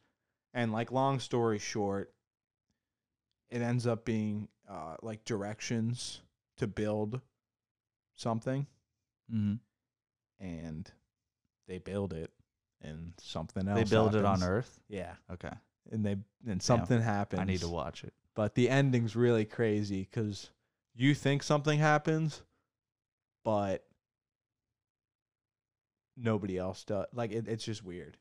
[0.54, 2.14] And like long story short,
[3.52, 6.22] it ends up being uh like directions
[6.56, 7.20] to build
[8.16, 8.66] something
[9.32, 9.60] Mhm.
[10.40, 10.90] and
[11.66, 12.32] they build it
[12.80, 14.42] and something else They build it on.
[14.42, 14.80] Earth.
[14.88, 15.14] Yeah.
[15.30, 15.52] Okay,
[15.90, 17.40] And they and something happens.
[17.40, 18.12] I need to watch it.
[18.34, 20.50] But the ending's really crazy cuz
[20.94, 22.42] you think something happens
[23.44, 23.86] but
[26.16, 27.06] nobody else does.
[27.12, 28.16] Like it, it's just weird.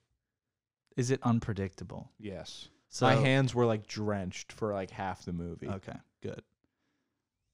[0.98, 2.12] Is it unpredictable?
[2.20, 2.70] Yes.
[2.94, 5.70] So My hands were like drenched for like half the movie.
[5.70, 6.44] Okay, good.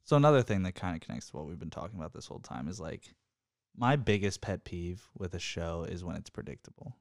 [0.04, 2.40] So another thing that kind of connects to what we've been talking about this whole
[2.40, 3.14] time is like
[3.76, 6.98] my biggest pet peeve with a show is when it's predictable.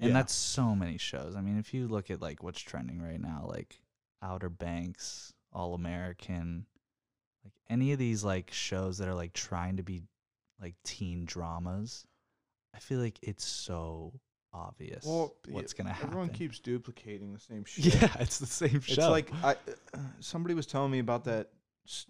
[0.00, 0.14] And Yeah.
[0.14, 1.36] that's so many shows.
[1.36, 3.82] I mean, if you look at like what's trending right now, like
[4.22, 6.64] Outer Banks, All American,
[7.44, 10.04] like any of these like shows that are like trying to be
[10.58, 12.06] like teen dramas,
[12.74, 14.14] I feel like it's so
[14.54, 16.08] obvious Well, what's gonna happen.
[16.08, 18.00] Everyone keeps duplicating the same shit.
[18.00, 18.92] yeah, it's the same show.
[18.92, 19.52] It's like I
[19.94, 21.48] uh, somebody was telling me about that
[21.86, 22.06] s-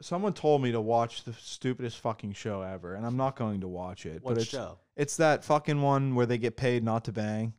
[0.00, 3.68] Someone told me to watch the stupidest fucking show ever, and I'm not going to
[3.68, 4.22] watch it.
[4.22, 4.78] what but it's show?
[4.96, 7.52] it's that fucking one where they get paid not to bang.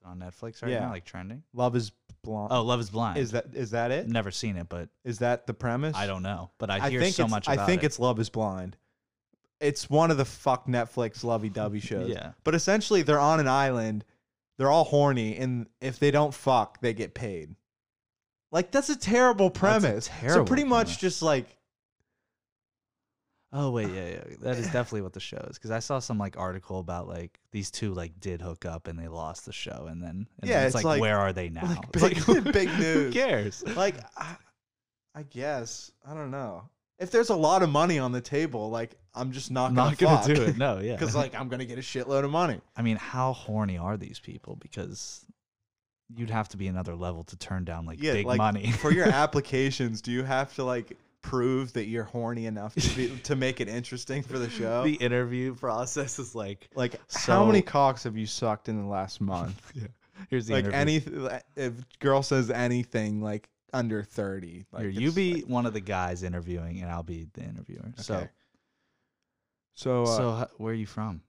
[0.00, 0.80] It's on Netflix right Yeah.
[0.80, 1.44] now, like trending.
[1.52, 1.92] Love is
[2.24, 2.48] blind.
[2.52, 3.18] Oh, Love is Blind.
[3.18, 4.08] is that is that it?
[4.08, 5.94] Never seen it, but Is that the premise?
[5.96, 6.50] I don't know.
[6.58, 7.86] But I I hear think so much I think it.
[7.86, 8.76] it's Love is Blind.
[9.60, 12.08] It's one of the fuck Netflix lovey-dovey shows.
[12.08, 12.32] Yeah.
[12.44, 14.04] But essentially, they're on an island.
[14.56, 17.54] They're all horny, and if they don't fuck, they get paid.
[18.50, 20.04] Like that's a terrible That's a premise.
[20.06, 21.54] so terrible pretty much just like
[23.50, 24.20] Oh wait, yeah, yeah.
[24.42, 25.56] That is definitely what the show is.
[25.56, 28.98] Because I saw some like article about like these two like did hook up and
[28.98, 31.32] they lost the show, and then and Yeah, then it's it's, like- like, where are
[31.32, 31.64] they now?
[31.64, 31.92] like
[32.26, 33.14] big- big Who news.
[33.14, 33.64] cares?
[33.76, 34.36] like I,
[35.14, 36.68] I guess I don't know.
[36.98, 39.98] If there's a lot of money on the table, like I'm just not gonna, not
[39.98, 40.26] gonna fuck.
[40.26, 40.56] do it.
[40.58, 40.94] No, yeah.
[40.96, 42.60] because like I'm gonna get a shitload of money.
[42.76, 44.56] I mean, how horny are these people?
[44.56, 45.24] Because
[46.14, 48.90] you'd have to be another level to turn down like Yeah, big like, money for
[48.90, 53.36] your applications, do you have to like prove that you're horny enough to be, to
[53.36, 54.84] make it interesting for the show?
[54.84, 59.20] the interview process is like like how many cocks have you sucked in the last
[59.20, 59.70] month?
[59.74, 59.86] Yeah.
[60.30, 61.26] Here's the like interview.
[61.28, 65.72] any if girl says anything like under 30, like Here, you be like- one of
[65.74, 67.92] the guys interviewing, and I'll be the interviewer.
[67.96, 68.30] So, Okay.
[69.74, 71.22] so, uh, so h- where are you from?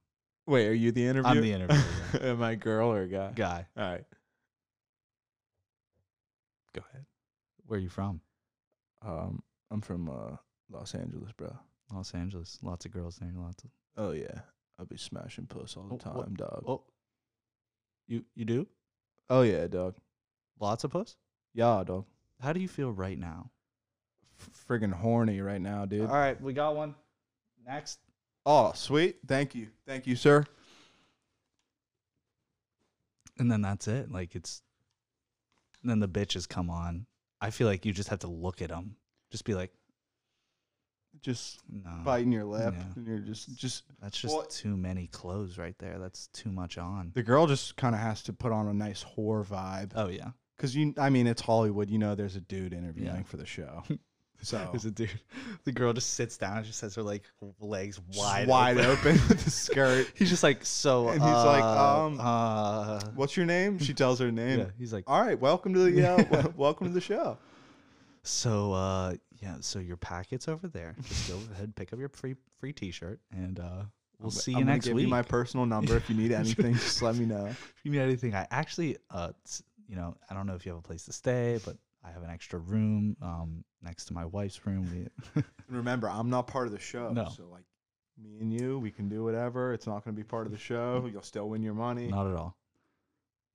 [0.48, 1.28] wait, are you the interviewer?
[1.36, 1.80] I'm the interviewer.
[2.22, 3.32] Am I a girl or a guy?
[3.34, 4.06] Guy, All right.
[6.74, 7.06] Go ahead.
[7.66, 8.22] where are you from?
[9.02, 10.38] Um, I'm from uh,
[10.70, 11.56] Los Angeles, bro.
[11.94, 12.60] Los Angeles.
[12.62, 13.32] Lots of girls there.
[13.36, 13.70] Lots of.
[13.98, 14.42] Oh yeah,
[14.78, 16.64] I'll be smashing puss all the Oh, time, what- dog.
[16.68, 16.84] Oh,
[18.08, 18.68] you you do
[19.30, 19.96] Oh yeah, dog.
[20.60, 21.16] lots of puss.
[21.54, 22.06] Yeah, dog.
[22.42, 23.52] How do you feel right now?
[24.70, 26.02] Friggin' horny right now, dude.
[26.02, 26.96] All right, we got one.
[27.66, 28.00] Next.
[28.46, 29.18] Oh, sweet.
[29.28, 29.68] Thank you.
[29.86, 30.46] Thank you, sir.
[33.38, 34.12] and then that's it.
[34.12, 34.62] Like it's,
[35.82, 37.06] and then the bitches come on.
[37.42, 38.96] I feel like you just have to look at them.
[39.32, 39.72] Just be like,
[41.22, 42.84] Just no, biting your lip, Yeah.
[42.96, 46.00] and you're just just that's just Well- too many clothes right there.
[46.00, 47.12] That's too much on.
[47.14, 50.32] the girl just kind of has to put on a nice whore vibe Oh yeah,
[50.60, 50.94] because you.
[50.98, 51.90] I mean, it's Hollywood.
[51.90, 53.24] You know, there's a dude interviewing Yeah.
[53.24, 53.84] for the show,
[54.42, 55.10] so there's a dude.
[55.64, 56.58] The girl just sits down.
[56.58, 57.24] and just has her like
[57.62, 59.14] legs just wide wide open.
[59.30, 60.08] with the skirt.
[60.16, 61.08] he's just like so.
[61.10, 63.80] And he's like, uh, um, uh, What's your name?
[63.80, 64.60] She tells her name.
[64.60, 64.66] yeah.
[64.78, 67.38] He's like, All right, welcome to the uh, wel- welcome to the show.
[68.24, 69.56] so uh, yeah.
[69.62, 70.96] So your packet's over there.
[71.04, 73.64] Just go ahead, pick up your free free T-shirt, and uh,
[74.20, 75.04] we'll I'm- see I'm you gonna next give week.
[75.04, 76.74] you my personal number if you need anything.
[76.74, 77.46] just let me know.
[77.48, 80.72] if you need anything, I actually, uh, s- you know, I don't know if you
[80.72, 81.76] have a place to stay, but
[82.06, 85.10] I have an extra room um, next to my wife's room.
[85.36, 87.12] We, remember, I'm not part of the show.
[87.12, 87.28] No.
[87.36, 87.66] So like
[88.22, 89.74] me and you, we can do whatever.
[89.74, 91.10] It's not going to be part of the show.
[91.12, 92.08] You'll still win your money.
[92.08, 92.56] not at all.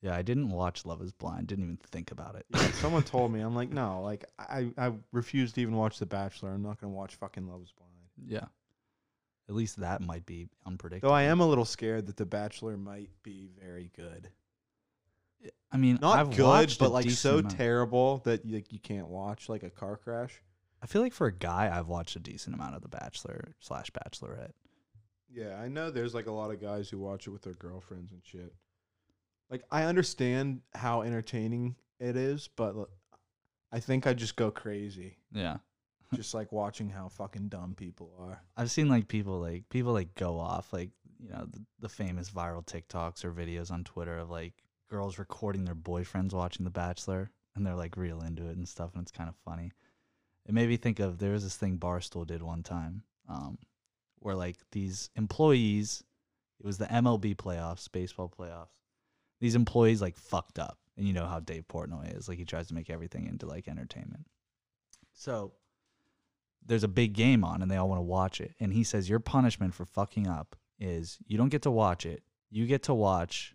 [0.03, 1.47] Yeah, I didn't watch Love Is Blind.
[1.47, 2.45] Didn't even think about it.
[2.51, 3.41] Yeah, someone told me.
[3.41, 6.51] I'm like, no, like I, I refuse to even watch The Bachelor.
[6.51, 7.93] I'm not going to watch fucking Love Is Blind.
[8.27, 8.49] yeah,
[9.49, 11.09] at least that might be unpredictable.
[11.11, 14.29] Though I am a little scared that The Bachelor might be very good.
[15.71, 17.57] I mean, Not I've good, but like so amount.
[17.57, 20.41] terrible that like you can't watch like a car crash.
[20.83, 23.91] I feel like for a guy, I've watched a decent amount of The Bachelor slash
[23.91, 24.53] Bachelorette.
[25.31, 28.13] Yeah, I know there's like a lot of guys who watch it with their girlfriends
[28.13, 28.53] and shit.
[29.51, 32.75] Like I understand how entertaining it is, but
[33.73, 35.57] I think I just go crazy Yeah,
[36.15, 38.43] just like watching how fucking dumb people are.
[38.57, 42.31] I've seen like people like people like go off like you know the, the famous
[42.31, 44.53] viral TikToks or videos on Twitter of like
[44.89, 48.91] girls recording their boyfriends watching The Bachelor and they're like real into it and stuff
[48.95, 49.73] and it's kind of funny.
[50.47, 53.59] It made me think of there was this thing Barstool did one time um,
[54.19, 56.03] where like these employees,
[56.61, 58.69] it was the MLB playoffs, baseball playoffs.
[59.41, 62.69] These employees like fucked up, and you know how Dave Portnoy is like he tries
[62.69, 64.27] to make everything into like entertainment.
[65.13, 65.53] So
[66.65, 68.55] there's a big game on and they all want to watch it.
[68.61, 72.23] And he says, Your punishment for fucking up is you don't get to watch it.
[72.51, 73.55] You get to watch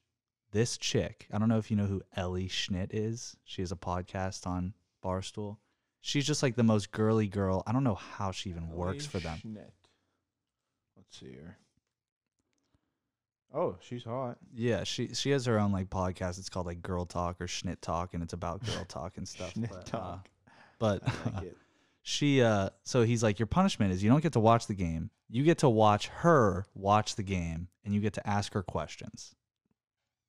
[0.51, 1.27] this chick.
[1.33, 3.35] I don't know if you know who Ellie Schnitt is.
[3.43, 5.57] She has a podcast on Barstool.
[6.01, 7.63] She's just like the most girly girl.
[7.67, 9.37] I don't know how she even works for them.
[9.37, 9.71] Schnitt.
[10.95, 11.57] Let's see her.
[13.53, 14.37] Oh, she's hot.
[14.53, 16.37] Yeah, she she has her own like podcast.
[16.37, 19.55] It's called like Girl Talk or Schnitt Talk, and it's about girl talk and stuff.
[19.55, 20.29] Schnitt but, uh, talk.
[20.77, 21.55] but like
[22.01, 25.09] she uh so he's like your punishment is you don't get to watch the game
[25.29, 29.35] you get to watch her watch the game and you get to ask her questions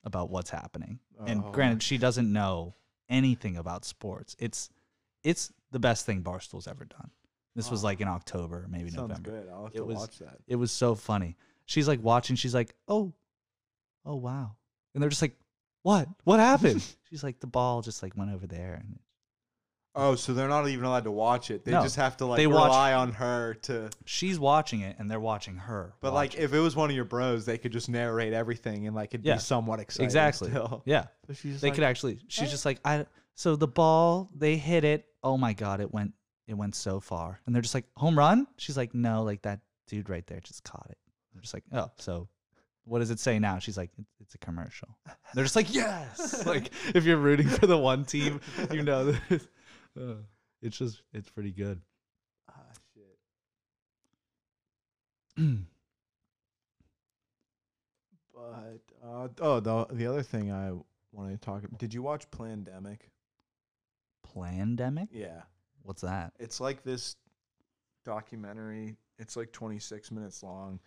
[0.05, 0.99] about what's happening.
[1.27, 2.75] And Oh, granted she doesn't know
[3.09, 4.37] anything about sports.
[4.39, 4.71] It's
[5.23, 7.11] it's the best thing barstool's ever done.
[7.55, 7.87] This was Oh.
[7.89, 9.31] like in october maybe Sounds november.
[9.31, 9.49] good.
[9.51, 10.39] I'll have It to was- watch that.
[10.47, 11.37] it was so funny.
[11.67, 13.13] She's like watching she's like oh
[14.07, 14.57] oh wow.
[14.95, 15.37] And they're just like
[15.83, 16.09] what?
[16.25, 16.83] What happened?
[17.11, 18.99] She's like the ball just like went over there and
[19.94, 21.64] Oh, so they're not even allowed to watch it.
[21.64, 23.90] They No, just have to like they watch- rely on her to.
[24.05, 25.94] She's watching it, and they're watching her.
[26.00, 26.42] But watch like, it.
[26.44, 29.26] if it was one of your bros, they could just narrate everything and like it'd
[29.26, 29.35] Yeah.
[29.35, 30.05] be somewhat exciting.
[30.05, 30.83] exactly, Still.
[30.87, 32.20] yeah, So she's just they like, could actually.
[32.29, 33.07] She's "Eh." just like, I.
[33.35, 35.07] So the ball, they hit it.
[35.24, 36.12] Oh my god, it went,
[36.46, 38.46] it went so far, and they're just like, home run.
[38.59, 40.98] She's like, no, like that dude right there just caught it.
[41.35, 42.29] They're just like, oh, so.
[42.85, 43.59] What does it say now?
[43.59, 44.88] She's like, "It's- it's a commercial.
[45.35, 46.44] They're just like, yes.
[46.46, 48.40] like if you're rooting for the one team,
[48.72, 49.46] you know that.
[49.98, 50.14] Uh,
[50.62, 51.81] it's just, it's pretty good.
[52.48, 53.18] Ah, shit.
[58.35, 60.72] But uh, oh, the the other thing I
[61.12, 61.64] wanted to talk.
[61.64, 61.79] about.
[61.79, 62.98] Did you watch Plandemic?
[64.26, 65.09] Plandemic?
[65.11, 65.42] Yeah,
[65.83, 66.33] What's that?
[66.38, 67.16] it's like this
[68.05, 68.96] documentary.
[69.18, 70.81] It's like 26 minutes long.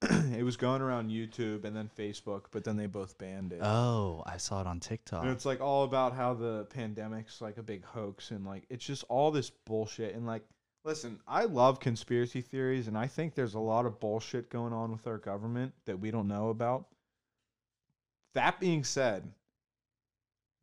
[0.36, 3.60] it was going around YouTube and then Facebook, but then they both banned it.
[3.62, 5.22] Oh, I saw it on TikTok.
[5.22, 8.84] And it's like all about how the pandemic's like a big hoax and like it's
[8.84, 10.44] just all this bullshit and like
[10.84, 14.92] listen, I love conspiracy theories and I think there's a lot of bullshit going on
[14.92, 16.86] with our government that we don't know about.
[18.34, 19.32] That being said,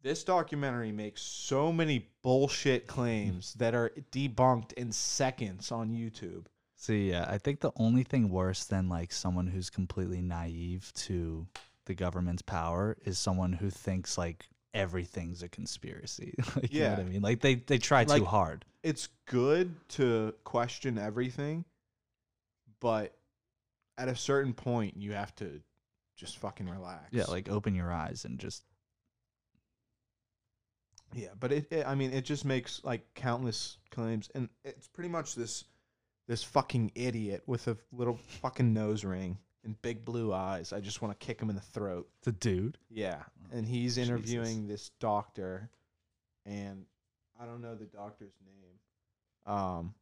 [0.02, 6.46] this documentary makes so many bullshit claims that are debunked in seconds on YouTube.
[6.86, 11.48] See, yeah, I think the only thing worse than like someone who's completely naive to
[11.86, 16.36] the government's power is someone who thinks like everything's a conspiracy.
[16.56, 17.22] like, you know what I mean?
[17.24, 18.66] Like they they try Like- too hard.
[18.84, 21.66] it's good to question everything,
[22.80, 23.18] but
[23.98, 25.62] at a certain point, you have to
[26.16, 27.08] just fucking relax.
[27.12, 28.62] Yeah, like open your eyes and just
[31.16, 35.10] yeah, but it, it, I mean, it just makes like countless claims, and it's pretty
[35.10, 35.64] much this,
[36.28, 40.74] this fucking idiot with a little fucking nose ring and big blue eyes.
[40.74, 42.08] I just want to kick him in the throat.
[42.24, 42.78] the dude.
[42.90, 44.10] Yeah, and he's Jesus.
[44.10, 45.70] interviewing this doctor,
[46.46, 46.86] and
[47.40, 49.94] I don't know the doctor's name, um,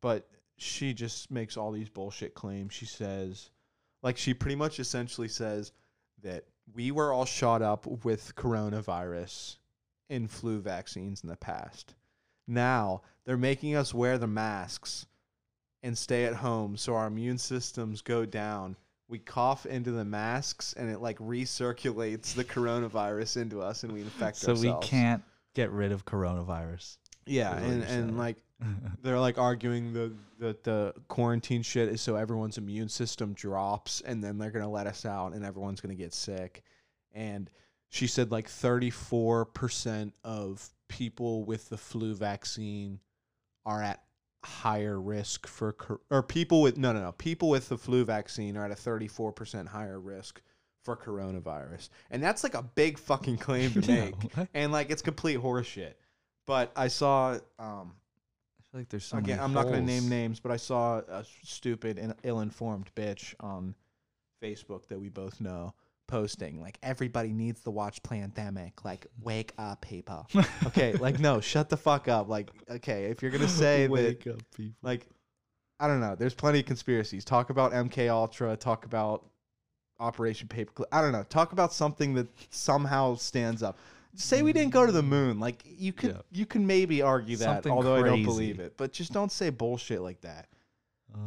[0.00, 2.72] but she just makes all these bullshit claims.
[2.72, 3.50] She says,
[4.02, 5.72] like, she pretty much essentially says
[6.22, 9.56] that we were all shot up with coronavirus
[10.08, 11.94] in flu vaccines in the past.
[12.46, 15.06] Now they're making us wear the masks
[15.82, 18.76] and stay at home so our immune systems go down
[19.08, 24.00] we cough into the masks and it like recirculates the coronavirus into us and we
[24.00, 24.62] infect So ourselves.
[24.62, 25.22] So we can't
[25.54, 26.96] get rid of coronavirus.
[27.26, 28.36] Yeah, and and like
[29.02, 34.22] they're like arguing the that the quarantine shit is so everyone's immune system drops and
[34.22, 36.62] then they're going to let us out and everyone's going to get sick.
[37.12, 37.50] And
[37.90, 43.00] she said like 34% of people with the flu vaccine
[43.66, 44.02] are at
[44.44, 48.56] higher risk for cor- or people with no no no people with the flu vaccine
[48.56, 50.42] are at a 34% higher risk
[50.84, 51.88] for coronavirus.
[52.10, 54.14] And that's like a big fucking claim to make.
[54.36, 54.48] what?
[54.52, 55.94] and like it's complete horseshit.
[56.46, 57.94] But i saw um
[58.58, 60.98] I feel like there's so again i'm not going to name names but i saw
[60.98, 63.74] a stupid and ill-informed bitch on
[64.42, 65.72] facebook that we both know
[66.06, 70.26] posting like everybody needs to watch Plandemic like wake up people
[70.66, 74.38] okay like no shut the fuck up like okay if you're gonna say that up,
[74.54, 74.76] people.
[74.82, 75.06] like
[75.80, 76.14] I don't know.
[76.14, 77.24] There's plenty of conspiracies.
[77.24, 78.56] Talk about MK Ultra.
[78.56, 79.24] Talk about
[79.98, 80.84] Operation Paperclip.
[80.92, 81.24] I don't know.
[81.24, 83.76] Talk about something that somehow stands up.
[84.14, 85.40] Say we didn't go to the moon.
[85.40, 86.20] Like you could, Yeah.
[86.30, 88.74] you can maybe argue that, Something although I don't believe it.
[88.76, 90.46] But just don't say bullshit like that.
[91.12, 91.18] Oh,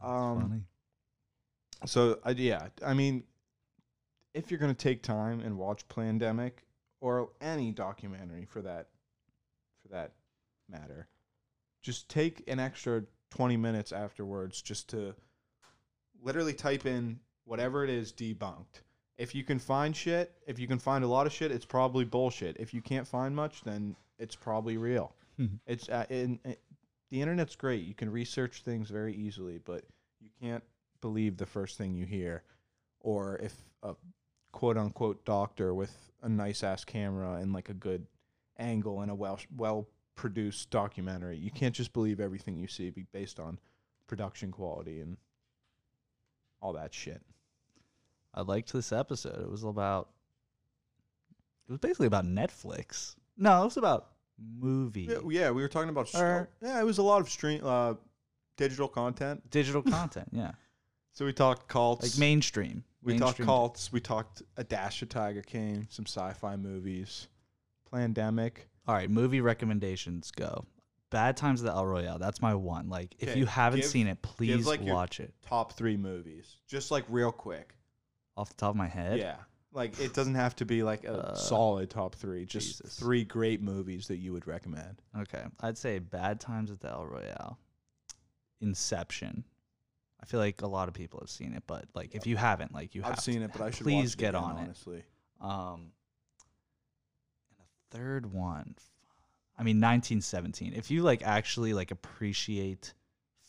[0.00, 0.62] that's Um, funny.
[1.84, 3.24] So I yeah, I mean,
[4.36, 6.52] if you're gonna take time and watch Plandemic
[7.00, 8.88] or any documentary for that,
[9.82, 10.12] for that
[10.68, 11.08] matter,
[11.82, 15.14] just take an extra 20 minutes afterwards just to
[16.22, 18.82] literally type in whatever it is debunked.
[19.18, 22.04] If you can find shit, if you can find a lot of shit, it's probably
[22.04, 22.56] bullshit.
[22.58, 25.14] If you can't find much, then it's probably real.
[25.38, 25.60] Mhm.
[25.66, 26.60] It's uh, in, it,
[27.10, 27.84] the internet's great.
[27.84, 29.84] You can research things very easily, but
[30.20, 30.64] you can't
[31.00, 32.42] believe the first thing you hear.
[33.00, 33.94] Or if a
[34.56, 38.06] quote unquote doctor with a nice ass camera and like a good
[38.58, 43.04] angle and a well well produced documentary, you can't just believe everything you see be
[43.12, 43.58] based on
[44.06, 45.18] production quality and
[46.62, 47.20] all that shit.
[48.32, 49.42] I liked this episode.
[49.42, 50.08] It was about.
[51.68, 53.14] It was basically about Netflix.
[53.36, 54.06] No, it was about
[54.58, 57.60] movie Yeah, yeah, we were talking about Or- yeah, it was a lot of stream
[57.62, 57.94] uh,
[58.56, 59.50] digital content.
[59.50, 60.28] digital content.
[60.32, 60.52] Yeah,
[61.12, 62.02] So we talked cults.
[62.04, 62.84] like mainstream.
[63.06, 63.92] We talked cults.
[63.92, 67.28] We talked a dash of Tiger King, some sci-fi movies,
[67.92, 68.52] Plandemic.
[68.86, 70.64] All right, movie recommendations go.
[71.10, 72.18] Bad Times at the El Royale.
[72.18, 72.88] That's my one.
[72.88, 75.32] Like, if Okay, you haven't give- seen it, please like, your- watch it.
[75.42, 77.74] Top three movies, just like real quick.
[78.36, 79.36] Off the top of my head, Yeah,
[79.72, 82.44] Like it doesn't have to be like a Uh, solid top three.
[82.46, 82.98] Just Jesus.
[82.98, 85.00] three great movies that you would recommend.
[85.16, 87.58] Okay, I'd say Bad Times at the El Royale,
[88.60, 89.44] Inception.
[90.26, 92.74] I feel like a lot of people have seen it, but like if you haven't,
[92.74, 94.60] like you have I've seen it, but I should please get again, on it.
[94.62, 95.04] honestly.
[95.40, 95.92] Um,
[97.50, 98.74] and a third one,
[99.56, 100.72] I mean, 1917.
[100.74, 102.92] If you like actually like appreciate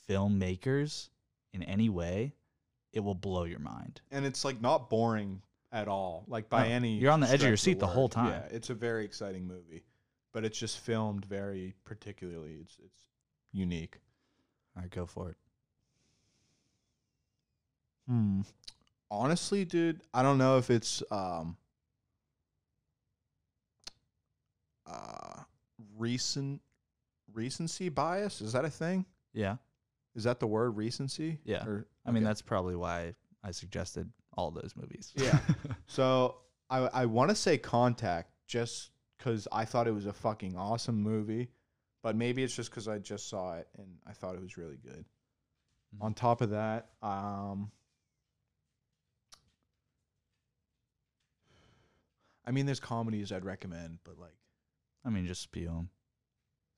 [0.08, 1.10] filmmakers
[1.52, 2.36] in any way,
[2.94, 4.02] it will blow your mind.
[4.12, 6.26] And it's like not boring at all.
[6.28, 8.30] Like by No, any you're on the edge of your seat the whole time.
[8.30, 9.84] Yeah, it's a very exciting movie,
[10.32, 12.60] but it's just filmed very particularly.
[12.62, 13.02] It's it's
[13.52, 13.98] unique.
[14.76, 15.38] All right, go for it.
[18.08, 18.42] Hmm.
[19.10, 21.58] Honestly, dude, I don't know if it's um
[24.86, 25.42] uh
[25.98, 26.62] recent
[27.34, 28.42] recency bias.
[28.42, 29.06] Is that a thing?
[29.34, 29.58] Yeah,
[30.16, 31.40] Is that the word recency?
[31.44, 31.64] Yeah.
[31.66, 32.30] Or, I mean okay.
[32.30, 35.14] that's probably why I suggested all those movies.
[35.16, 35.40] Yeah.
[35.88, 36.38] So
[36.70, 41.02] I I want to say Contact just because I thought it was a fucking awesome
[41.02, 41.50] movie,
[42.04, 44.78] but maybe it's just because I just saw it and I thought it was really
[44.78, 45.06] good.
[45.96, 46.02] Mhm.
[46.06, 47.72] On top of that, um,
[52.48, 54.36] I mean, there's comedies I'd recommend, but like
[55.06, 55.90] I mean, just spew 'em.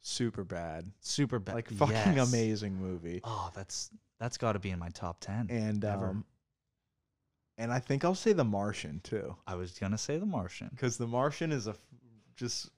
[0.02, 1.56] super bad, Super bad.
[1.56, 2.30] like fucking Yes.
[2.30, 5.48] amazing movie, Oh, that's that's got to be in my top ten.
[5.50, 6.08] and ever.
[6.08, 6.26] um,
[7.58, 9.36] and I think I'll say The Martian too.
[9.48, 10.70] I was gonna say The Martian.
[10.72, 11.80] because The Martian is a f-
[12.36, 12.70] just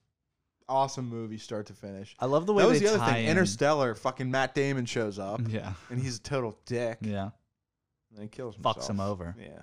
[0.68, 2.14] awesome movie, start to finish.
[2.18, 3.24] I love the way That was they the other tie thing.
[3.24, 7.30] in- Interstellar, fucking Matt Damon shows up, Yeah, and he's a total dick, yeah.
[8.12, 8.78] and he kills himself.
[8.78, 9.34] Fucks him over.
[9.38, 9.62] Yeah,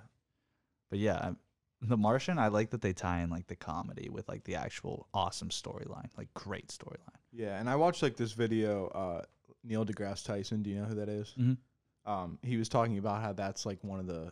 [0.89, 1.35] But yeah, I-
[1.81, 2.37] The Martian.
[2.37, 6.09] I like that they tie in like the comedy with like the actual awesome storyline,
[6.17, 7.15] like great storyline.
[7.31, 7.59] yeah.
[7.59, 8.87] And I watched like this video.
[8.87, 9.21] Uh,
[9.63, 10.63] Neil deGrasse Tyson.
[10.63, 11.33] Do you know who that is?
[11.37, 11.57] Mhm.
[12.05, 14.31] Um, he was talking about how that's like one of the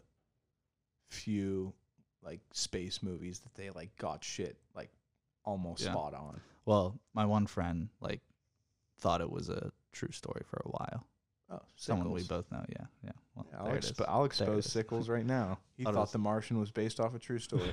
[1.09, 1.73] few
[2.23, 4.89] like space movies that they like got shit like
[5.45, 5.91] almost Yeah.
[5.91, 6.41] spot on.
[6.65, 8.21] Well, my one friend like
[8.99, 11.07] thought it was a true story for a while.
[11.49, 12.63] Oh, Someone we both know.
[12.69, 13.11] Yeah, yeah.
[13.35, 13.91] Well, Yeah, I'll, there it is.
[13.93, 14.65] expo- I'll expose.
[14.65, 15.59] Sickles right now.
[15.77, 17.71] He Thought was- The Martian was based off a true story.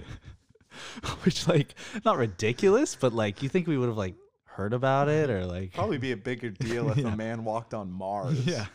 [1.23, 4.15] Which like not ridiculous, but like you think we would have like
[4.45, 7.13] heard about it or like Probably be a bigger deal if Yeah.
[7.13, 8.39] a man walked on Mars.
[8.47, 8.67] yeah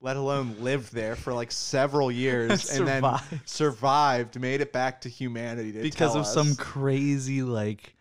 [0.00, 3.48] Let alone lived there for like several years and then Survived.
[3.48, 7.94] survived, made it back to humanity to because of some crazy like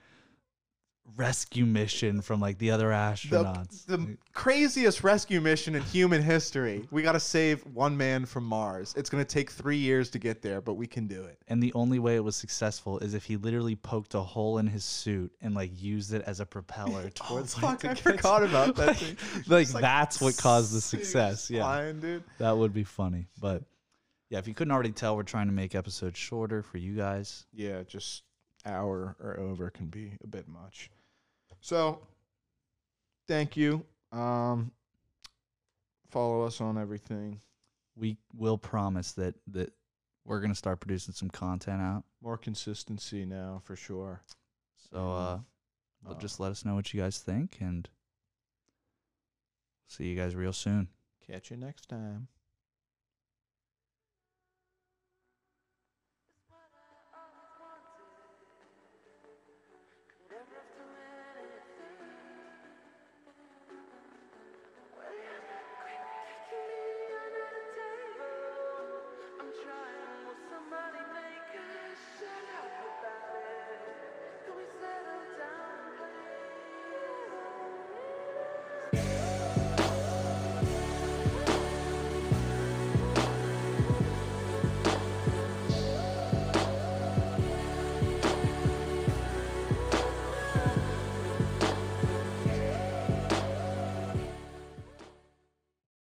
[1.17, 3.85] rescue mission from like the other astronauts.
[3.85, 6.87] the craziest rescue mission in human history.
[6.91, 8.93] We got to save one man from Mars.
[8.95, 11.39] It's going to take three years to get there, but we can do it.
[11.47, 14.67] and the only way it was successful is if he literally poked a hole in
[14.67, 17.61] his suit and like used it as a propeller Oh, towards.
[17.61, 19.43] like, fuck, to I forgot about that like, thing.
[19.47, 21.49] like, Just, that's what caused the success.
[21.49, 23.27] Yeah, flying, that would be funny.
[23.41, 23.63] But
[24.29, 27.45] yeah, if you couldn't already tell, we're trying to make episodes shorter for you guys.
[27.53, 28.23] yeah, just
[28.65, 30.89] hour or over can be a bit much.
[31.67, 31.99] So,
[33.27, 33.83] thank you.
[34.13, 34.71] Um,
[36.09, 37.41] follow us on everything.
[37.93, 39.73] We will promise that that
[40.23, 42.05] we're gonna start producing some content out.
[42.21, 44.21] More consistency now for sure.
[44.89, 45.39] So uh,
[46.09, 47.89] uh, just let us know what you guys think and
[49.87, 50.87] see you guys real soon.
[51.29, 52.29] catch you next time.